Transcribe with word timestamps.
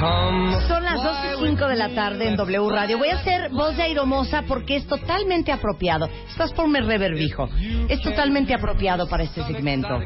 Son 0.00 0.82
las 0.82 1.02
12 1.02 1.44
y 1.44 1.48
5 1.50 1.68
de 1.68 1.76
la 1.76 1.90
tarde 1.90 2.28
en 2.28 2.36
W 2.36 2.70
Radio. 2.70 2.96
Voy 2.96 3.10
a 3.10 3.16
hacer 3.16 3.50
voz 3.50 3.76
de 3.76 3.82
airomosa 3.82 4.44
porque 4.48 4.76
es 4.76 4.86
totalmente 4.86 5.52
apropiado. 5.52 6.08
Estás 6.26 6.54
por 6.54 6.68
mi 6.68 6.80
reverbijo. 6.80 7.50
Es 7.86 8.00
totalmente 8.00 8.54
apropiado 8.54 9.06
para 9.08 9.24
este 9.24 9.44
segmento. 9.44 10.00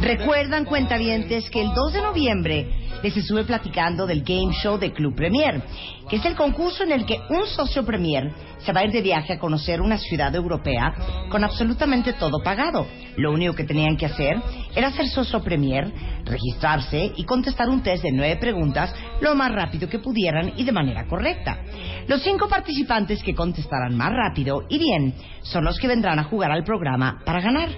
Recuerdan, 0.00 0.64
cuentavientes, 0.64 1.50
que 1.50 1.62
el 1.62 1.74
2 1.74 1.92
de 1.92 2.00
noviembre 2.00 2.79
les 3.02 3.16
estuve 3.16 3.44
platicando 3.44 4.06
del 4.06 4.22
Game 4.22 4.52
Show 4.62 4.78
de 4.78 4.92
Club 4.92 5.14
Premier, 5.14 5.62
que 6.08 6.16
es 6.16 6.24
el 6.24 6.34
concurso 6.34 6.82
en 6.82 6.92
el 6.92 7.06
que 7.06 7.20
un 7.30 7.46
socio 7.46 7.84
Premier 7.84 8.32
se 8.58 8.72
va 8.72 8.80
a 8.80 8.84
ir 8.84 8.92
de 8.92 9.00
viaje 9.00 9.34
a 9.34 9.38
conocer 9.38 9.80
una 9.80 9.96
ciudad 9.96 10.34
europea 10.34 10.94
con 11.30 11.44
absolutamente 11.44 12.12
todo 12.14 12.42
pagado. 12.42 12.86
Lo 13.16 13.32
único 13.32 13.54
que 13.54 13.64
tenían 13.64 13.96
que 13.96 14.06
hacer 14.06 14.40
era 14.74 14.90
ser 14.92 15.08
socio 15.08 15.42
Premier, 15.42 15.90
registrarse 16.24 17.12
y 17.16 17.24
contestar 17.24 17.68
un 17.68 17.82
test 17.82 18.02
de 18.02 18.12
nueve 18.12 18.36
preguntas 18.36 18.94
lo 19.20 19.34
más 19.34 19.52
rápido 19.52 19.88
que 19.88 19.98
pudieran 19.98 20.52
y 20.56 20.64
de 20.64 20.72
manera 20.72 21.06
correcta. 21.06 21.58
Los 22.06 22.22
cinco 22.22 22.48
participantes 22.48 23.22
que 23.22 23.34
contestaran 23.34 23.96
más 23.96 24.12
rápido 24.12 24.64
y 24.68 24.78
bien 24.78 25.14
son 25.42 25.64
los 25.64 25.78
que 25.78 25.88
vendrán 25.88 26.18
a 26.18 26.24
jugar 26.24 26.50
al 26.50 26.64
programa 26.64 27.20
para 27.24 27.40
ganar. 27.40 27.68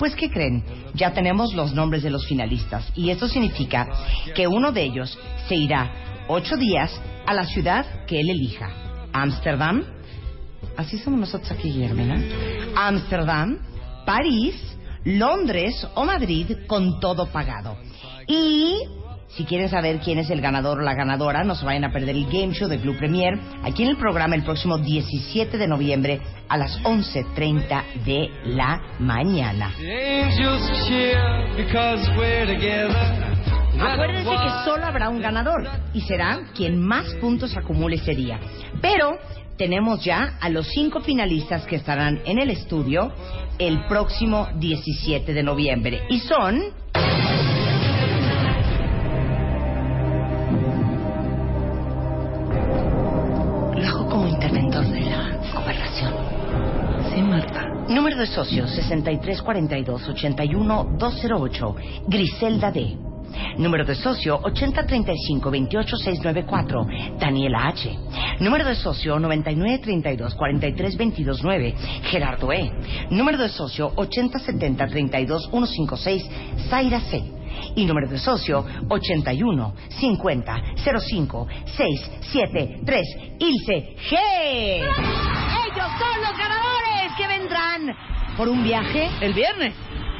Pues, 0.00 0.16
¿qué 0.16 0.30
creen? 0.30 0.64
Ya 0.94 1.12
tenemos 1.12 1.52
los 1.52 1.74
nombres 1.74 2.02
de 2.02 2.08
los 2.08 2.26
finalistas 2.26 2.90
y 2.96 3.10
esto 3.10 3.28
significa 3.28 3.86
que 4.34 4.46
uno 4.46 4.72
de 4.72 4.82
ellos 4.82 5.18
se 5.46 5.54
irá 5.54 6.24
ocho 6.26 6.56
días 6.56 6.90
a 7.26 7.34
la 7.34 7.44
ciudad 7.44 8.06
que 8.06 8.18
él 8.18 8.30
elija. 8.30 8.70
Ámsterdam, 9.12 9.84
así 10.78 10.96
somos 10.96 11.20
nosotros 11.20 11.52
aquí, 11.52 11.70
Guillermina. 11.70 12.18
Ámsterdam, 12.74 13.58
París, 14.06 14.54
Londres 15.04 15.86
o 15.94 16.06
Madrid 16.06 16.50
con 16.66 16.98
todo 16.98 17.26
pagado. 17.26 17.76
Y 18.26 18.76
si 19.36 19.44
quieren 19.44 19.68
saber 19.68 20.00
quién 20.00 20.18
es 20.18 20.30
el 20.30 20.40
ganador 20.40 20.80
o 20.80 20.82
la 20.82 20.94
ganadora, 20.94 21.44
no 21.44 21.54
se 21.54 21.64
vayan 21.64 21.84
a 21.84 21.92
perder 21.92 22.16
el 22.16 22.26
Game 22.26 22.52
Show 22.52 22.68
de 22.68 22.80
Club 22.80 22.96
Premier 22.96 23.38
aquí 23.62 23.84
en 23.84 23.90
el 23.90 23.96
programa 23.96 24.34
el 24.34 24.42
próximo 24.42 24.78
17 24.78 25.56
de 25.56 25.68
noviembre 25.68 26.20
a 26.48 26.56
las 26.56 26.82
11.30 26.82 28.04
de 28.04 28.30
la 28.44 28.80
mañana. 28.98 29.72
Acuérdense 33.80 34.30
que 34.30 34.64
solo 34.64 34.84
habrá 34.84 35.08
un 35.08 35.20
ganador 35.20 35.66
y 35.94 36.00
será 36.02 36.40
quien 36.54 36.80
más 36.80 37.06
puntos 37.20 37.56
acumule 37.56 37.96
ese 37.96 38.14
día. 38.14 38.38
Pero 38.82 39.16
tenemos 39.56 40.04
ya 40.04 40.38
a 40.40 40.48
los 40.48 40.66
cinco 40.68 41.00
finalistas 41.00 41.66
que 41.66 41.76
estarán 41.76 42.20
en 42.24 42.38
el 42.38 42.50
estudio 42.50 43.12
el 43.58 43.86
próximo 43.86 44.48
17 44.56 45.32
de 45.32 45.42
noviembre. 45.42 46.02
Y 46.08 46.18
son... 46.20 46.80
Sí, 57.20 57.26
Marta. 57.26 57.68
Número 57.88 58.16
de 58.16 58.26
socios 58.26 58.70
6342-81208. 58.90 61.74
Griselda 62.08 62.72
D. 62.72 62.96
Número 63.58 63.84
de 63.84 63.94
socio 63.94 64.40
8035-28694, 64.40 67.18
Daniela 67.18 67.68
H. 67.68 67.94
Número 68.40 68.64
de 68.64 68.74
socio 68.74 69.16
9932-43229, 69.16 71.74
Gerardo 72.04 72.50
E. 72.52 72.72
Número 73.10 73.36
de 73.36 73.50
socio 73.50 73.94
8070-32156, 73.96 76.26
Zaira 76.70 77.00
C. 77.00 77.22
Y 77.74 77.84
número 77.84 78.08
de 78.08 78.18
socio 78.18 78.64
81 78.88 79.74
50 79.90 80.62
05 80.98 81.46
673 81.76 83.06
Ilse 83.38 83.94
G. 84.08 84.16
Ellos 85.70 85.90
son 85.98 86.20
los 86.22 86.32
ganadores 86.38 86.69
por 88.36 88.48
un 88.48 88.62
viaje 88.62 89.08
el 89.20 89.32
viernes. 89.32 89.74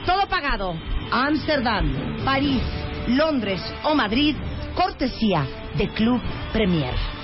Todo 0.06 0.26
pagado. 0.28 0.74
Ámsterdam, 1.10 2.22
París, 2.24 2.62
Londres 3.08 3.60
o 3.84 3.94
Madrid, 3.94 4.36
cortesía 4.74 5.46
de 5.76 5.88
Club 5.88 6.20
Premier. 6.52 7.19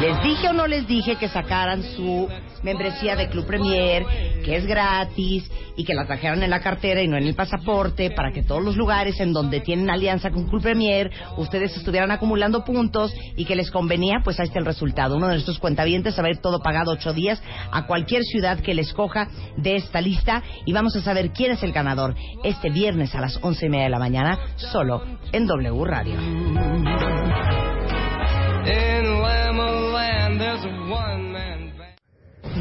¿Les 0.00 0.22
dije 0.22 0.48
o 0.48 0.52
no 0.52 0.66
les 0.66 0.86
dije 0.86 1.16
que 1.16 1.28
sacaran 1.28 1.82
su 1.82 2.28
membresía 2.64 3.14
de 3.14 3.28
Club 3.28 3.46
Premier, 3.46 4.04
que 4.44 4.56
es 4.56 4.66
gratis 4.66 5.48
y 5.76 5.84
que 5.84 5.94
la 5.94 6.06
trajeran 6.06 6.42
en 6.42 6.50
la 6.50 6.60
cartera 6.60 7.00
y 7.02 7.08
no 7.08 7.16
en 7.16 7.24
el 7.24 7.34
pasaporte 7.34 8.10
para 8.10 8.32
que 8.32 8.42
todos 8.42 8.62
los 8.62 8.76
lugares 8.76 9.20
en 9.20 9.32
donde 9.32 9.60
tienen 9.60 9.90
alianza 9.90 10.30
con 10.30 10.48
Club 10.48 10.62
Premier 10.62 11.10
ustedes 11.36 11.76
estuvieran 11.76 12.10
acumulando 12.10 12.64
puntos 12.64 13.14
y 13.36 13.44
que 13.44 13.54
les 13.54 13.70
convenía? 13.70 14.20
Pues 14.24 14.40
ahí 14.40 14.46
está 14.46 14.58
el 14.58 14.64
resultado. 14.64 15.16
Uno 15.16 15.28
de 15.28 15.34
nuestros 15.34 15.58
cuentavientes 15.58 16.18
va 16.18 16.26
a 16.26 16.30
ir 16.30 16.38
todo 16.38 16.60
pagado 16.60 16.92
ocho 16.92 17.12
días 17.12 17.40
a 17.70 17.86
cualquier 17.86 18.22
ciudad 18.24 18.58
que 18.60 18.74
les 18.74 18.92
coja 18.92 19.28
de 19.56 19.76
esta 19.76 20.00
lista 20.00 20.42
y 20.64 20.72
vamos 20.72 20.96
a 20.96 21.02
saber 21.02 21.30
quién 21.30 21.52
es 21.52 21.62
el 21.62 21.72
ganador 21.72 22.14
este 22.42 22.70
viernes 22.70 23.14
a 23.14 23.20
las 23.20 23.38
once 23.42 23.66
y 23.66 23.68
media 23.68 23.84
de 23.84 23.90
la 23.90 23.98
mañana 23.98 24.38
solo 24.56 25.02
en 25.32 25.46
W 25.46 25.84
Radio. 25.84 26.14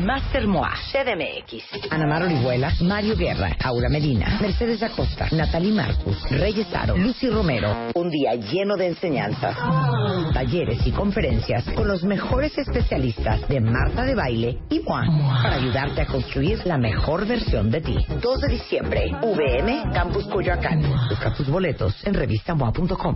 Master 0.04 0.48
Moa, 0.48 0.74
CDMX, 0.92 1.90
Ana 1.90 2.06
Mar 2.06 2.24
Orihuela, 2.24 2.74
Mario 2.82 3.16
Guerra, 3.16 3.56
Aura 3.64 3.88
Medina, 3.88 4.38
Mercedes 4.42 4.84
Acosta, 4.84 5.28
Natalie 5.32 5.72
Marcus, 5.72 6.22
Reyes 6.30 6.68
Aro, 6.76 6.98
Lucy 6.98 7.30
Romero. 7.30 7.74
Un 7.96 8.10
día 8.10 8.36
lleno 8.36 8.76
de 8.76 8.88
enseñanzas, 8.88 9.56
talleres 10.34 10.86
y 10.86 10.92
conferencias 10.92 11.64
con 11.76 11.88
los 11.88 12.04
mejores 12.04 12.58
especialistas 12.58 13.48
de 13.48 13.62
Marta 13.62 14.04
de 14.04 14.16
Baile 14.16 14.60
y 14.70 14.82
Moa 14.82 15.06
para 15.42 15.56
ayudarte 15.56 16.02
a 16.02 16.06
construir 16.06 16.60
la 16.66 16.78
mejor 16.78 17.26
versión 17.26 17.72
de 17.72 17.80
ti. 17.80 17.98
2 18.22 18.42
de 18.42 18.48
diciembre, 18.50 19.12
VM, 19.22 19.92
Campus 19.94 20.26
Coyoacán. 20.28 20.82
Busca 21.10 21.34
tus 21.34 21.48
boletos 21.48 22.06
en 22.06 22.14
revistamoa.com. 22.14 23.16